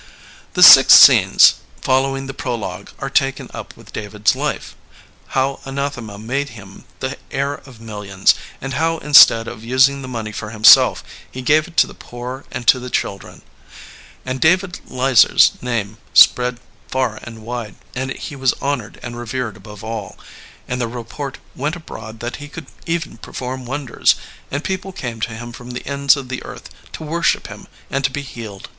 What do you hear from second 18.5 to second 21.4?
honored and revered above all, and the report